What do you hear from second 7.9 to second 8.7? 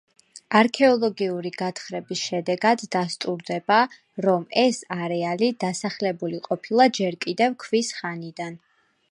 ხანიდან.